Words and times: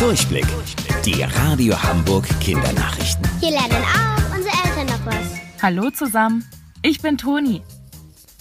Durchblick. 0.00 0.46
Die 1.04 1.22
Radio 1.22 1.80
Hamburg 1.82 2.26
Kindernachrichten. 2.40 3.22
Hier 3.38 3.50
lernen 3.50 3.84
auch 3.84 4.34
unsere 4.34 4.54
Eltern 4.64 4.86
noch 4.86 5.04
was. 5.04 5.62
Hallo 5.62 5.90
zusammen, 5.90 6.42
ich 6.80 7.02
bin 7.02 7.18
Toni. 7.18 7.60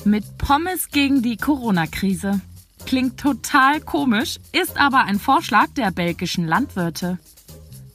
Mit 0.05 0.37
Pommes 0.37 0.87
gegen 0.87 1.21
die 1.21 1.35
Corona-Krise. 1.35 2.39
Klingt 2.85 3.19
total 3.19 3.81
komisch, 3.81 4.37
ist 4.53 4.79
aber 4.79 5.03
ein 5.03 5.19
Vorschlag 5.19 5.67
der 5.75 5.91
belgischen 5.91 6.47
Landwirte. 6.47 7.19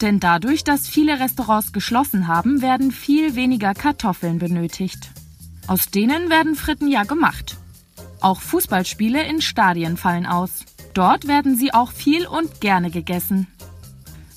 Denn 0.02 0.20
dadurch, 0.20 0.62
dass 0.62 0.86
viele 0.86 1.18
Restaurants 1.18 1.72
geschlossen 1.72 2.28
haben, 2.28 2.60
werden 2.60 2.92
viel 2.92 3.34
weniger 3.34 3.72
Kartoffeln 3.72 4.38
benötigt. 4.38 5.10
Aus 5.68 5.86
denen 5.86 6.28
werden 6.28 6.54
Fritten 6.54 6.88
ja 6.88 7.04
gemacht. 7.04 7.56
Auch 8.20 8.42
Fußballspiele 8.42 9.26
in 9.26 9.40
Stadien 9.40 9.96
fallen 9.96 10.26
aus. 10.26 10.66
Dort 10.92 11.26
werden 11.26 11.56
sie 11.56 11.74
auch 11.74 11.90
viel 11.90 12.24
und 12.26 12.60
gerne 12.60 12.90
gegessen. 12.90 13.48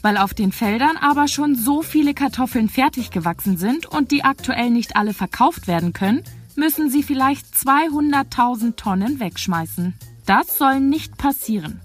Weil 0.02 0.18
auf 0.18 0.34
den 0.34 0.52
Feldern 0.52 0.98
aber 0.98 1.28
schon 1.28 1.56
so 1.56 1.82
viele 1.82 2.14
Kartoffeln 2.14 2.70
fertig 2.70 3.10
gewachsen 3.12 3.58
sind 3.58 3.86
und 3.86 4.12
die 4.12 4.24
aktuell 4.24 4.70
nicht 4.70 4.96
alle 4.96 5.14
verkauft 5.14 5.68
werden 5.68 5.94
können, 5.94 6.24
müssen 6.56 6.90
sie 6.90 7.04
vielleicht 7.04 7.46
200.000 7.56 8.76
Tonnen 8.76 9.20
wegschmeißen. 9.20 9.94
Das 10.26 10.58
soll 10.58 10.80
nicht 10.80 11.18
passieren. 11.18 11.82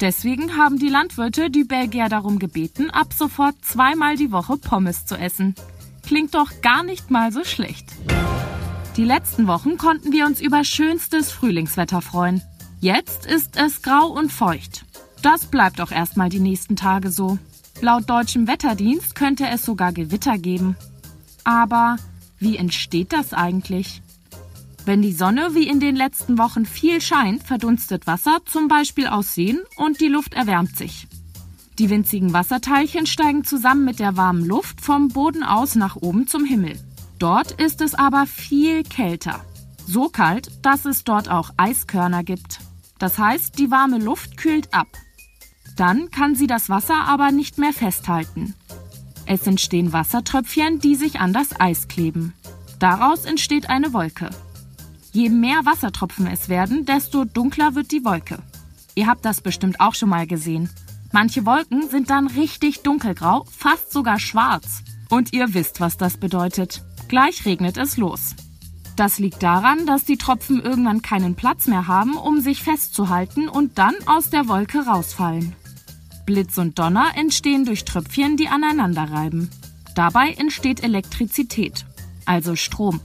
Deswegen 0.00 0.56
haben 0.56 0.78
die 0.78 0.88
Landwirte 0.88 1.50
die 1.50 1.64
Belgier 1.64 2.08
darum 2.08 2.38
gebeten, 2.38 2.90
ab 2.90 3.12
sofort 3.12 3.54
zweimal 3.62 4.16
die 4.16 4.30
Woche 4.30 4.58
Pommes 4.58 5.06
zu 5.06 5.16
essen. 5.16 5.54
Klingt 6.02 6.34
doch 6.34 6.60
gar 6.60 6.82
nicht 6.82 7.10
mal 7.10 7.32
so 7.32 7.44
schlecht. 7.44 7.92
Die 8.96 9.04
letzten 9.04 9.46
Wochen 9.46 9.76
konnten 9.78 10.12
wir 10.12 10.26
uns 10.26 10.40
über 10.40 10.64
schönstes 10.64 11.30
Frühlingswetter 11.30 12.02
freuen. 12.02 12.42
Jetzt 12.80 13.26
ist 13.26 13.56
es 13.56 13.82
grau 13.82 14.08
und 14.08 14.32
feucht. 14.32 14.84
Das 15.26 15.46
bleibt 15.46 15.80
auch 15.80 15.90
erstmal 15.90 16.28
die 16.28 16.38
nächsten 16.38 16.76
Tage 16.76 17.10
so. 17.10 17.36
Laut 17.80 18.08
deutschem 18.08 18.46
Wetterdienst 18.46 19.16
könnte 19.16 19.48
es 19.48 19.64
sogar 19.64 19.92
Gewitter 19.92 20.38
geben. 20.38 20.76
Aber 21.42 21.96
wie 22.38 22.56
entsteht 22.56 23.12
das 23.12 23.32
eigentlich? 23.32 24.02
Wenn 24.84 25.02
die 25.02 25.12
Sonne 25.12 25.56
wie 25.56 25.66
in 25.66 25.80
den 25.80 25.96
letzten 25.96 26.38
Wochen 26.38 26.64
viel 26.64 27.00
scheint, 27.00 27.42
verdunstet 27.42 28.06
Wasser 28.06 28.38
zum 28.44 28.68
Beispiel 28.68 29.08
aus 29.08 29.34
Seen 29.34 29.58
und 29.74 30.00
die 30.00 30.06
Luft 30.06 30.32
erwärmt 30.32 30.76
sich. 30.76 31.08
Die 31.80 31.90
winzigen 31.90 32.32
Wasserteilchen 32.32 33.06
steigen 33.06 33.42
zusammen 33.42 33.84
mit 33.84 33.98
der 33.98 34.16
warmen 34.16 34.44
Luft 34.44 34.80
vom 34.80 35.08
Boden 35.08 35.42
aus 35.42 35.74
nach 35.74 35.96
oben 35.96 36.28
zum 36.28 36.44
Himmel. 36.44 36.78
Dort 37.18 37.50
ist 37.50 37.80
es 37.80 37.94
aber 37.94 38.26
viel 38.26 38.84
kälter. 38.84 39.44
So 39.88 40.08
kalt, 40.08 40.52
dass 40.62 40.84
es 40.84 41.02
dort 41.02 41.28
auch 41.28 41.50
Eiskörner 41.56 42.22
gibt. 42.22 42.60
Das 43.00 43.18
heißt, 43.18 43.58
die 43.58 43.72
warme 43.72 43.98
Luft 43.98 44.36
kühlt 44.36 44.72
ab. 44.72 44.86
Dann 45.76 46.10
kann 46.10 46.34
sie 46.34 46.46
das 46.46 46.68
Wasser 46.68 47.04
aber 47.06 47.30
nicht 47.30 47.58
mehr 47.58 47.72
festhalten. 47.72 48.54
Es 49.26 49.46
entstehen 49.46 49.92
Wassertröpfchen, 49.92 50.78
die 50.80 50.94
sich 50.94 51.20
an 51.20 51.32
das 51.32 51.58
Eis 51.60 51.88
kleben. 51.88 52.32
Daraus 52.78 53.24
entsteht 53.24 53.68
eine 53.68 53.92
Wolke. 53.92 54.30
Je 55.12 55.28
mehr 55.28 55.64
Wassertropfen 55.64 56.26
es 56.26 56.48
werden, 56.48 56.84
desto 56.84 57.24
dunkler 57.24 57.74
wird 57.74 57.90
die 57.90 58.04
Wolke. 58.04 58.38
Ihr 58.94 59.06
habt 59.06 59.24
das 59.24 59.40
bestimmt 59.40 59.80
auch 59.80 59.94
schon 59.94 60.08
mal 60.08 60.26
gesehen. 60.26 60.70
Manche 61.12 61.46
Wolken 61.46 61.88
sind 61.88 62.10
dann 62.10 62.26
richtig 62.26 62.82
dunkelgrau, 62.82 63.44
fast 63.50 63.92
sogar 63.92 64.18
schwarz. 64.18 64.82
Und 65.08 65.32
ihr 65.32 65.54
wisst, 65.54 65.80
was 65.80 65.96
das 65.96 66.16
bedeutet. 66.16 66.82
Gleich 67.08 67.44
regnet 67.44 67.76
es 67.76 67.96
los. 67.96 68.34
Das 68.96 69.18
liegt 69.18 69.42
daran, 69.42 69.86
dass 69.86 70.04
die 70.04 70.16
Tropfen 70.16 70.62
irgendwann 70.62 71.02
keinen 71.02 71.34
Platz 71.34 71.66
mehr 71.66 71.86
haben, 71.86 72.16
um 72.16 72.40
sich 72.40 72.62
festzuhalten 72.62 73.48
und 73.48 73.78
dann 73.78 73.94
aus 74.06 74.30
der 74.30 74.48
Wolke 74.48 74.86
rausfallen. 74.86 75.54
Blitz 76.26 76.58
und 76.58 76.78
Donner 76.78 77.12
entstehen 77.16 77.64
durch 77.64 77.84
Tröpfchen, 77.84 78.36
die 78.36 78.48
aneinander 78.48 79.04
reiben. 79.10 79.50
Dabei 79.94 80.32
entsteht 80.32 80.82
Elektrizität, 80.82 81.86
also 82.26 82.56
Strom. 82.56 83.00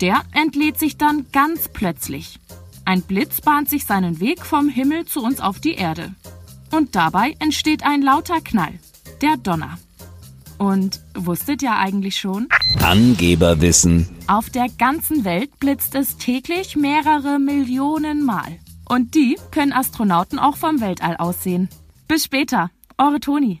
Der 0.00 0.22
entlädt 0.32 0.78
sich 0.78 0.96
dann 0.96 1.26
ganz 1.32 1.68
plötzlich. 1.68 2.40
Ein 2.84 3.02
Blitz 3.02 3.40
bahnt 3.40 3.68
sich 3.68 3.84
seinen 3.84 4.20
Weg 4.20 4.44
vom 4.44 4.68
Himmel 4.68 5.04
zu 5.04 5.22
uns 5.22 5.40
auf 5.40 5.60
die 5.60 5.74
Erde. 5.74 6.14
Und 6.72 6.96
dabei 6.96 7.36
entsteht 7.38 7.84
ein 7.84 8.02
lauter 8.02 8.40
Knall, 8.40 8.72
der 9.22 9.36
Donner. 9.36 9.78
Und 10.58 11.00
wusstet 11.14 11.62
ihr 11.62 11.76
eigentlich 11.76 12.16
schon? 12.16 12.48
Angeberwissen. 12.82 14.08
Auf 14.26 14.50
der 14.50 14.68
ganzen 14.68 15.24
Welt 15.24 15.58
blitzt 15.60 15.94
es 15.94 16.16
täglich 16.16 16.76
mehrere 16.76 17.38
Millionen 17.38 18.24
Mal. 18.24 18.58
Und 18.88 19.14
die 19.14 19.36
können 19.50 19.72
Astronauten 19.72 20.38
auch 20.38 20.56
vom 20.56 20.80
Weltall 20.80 21.16
aussehen. 21.16 21.68
Bis 22.08 22.24
später, 22.24 22.70
eure 22.98 23.18
Toni. 23.18 23.54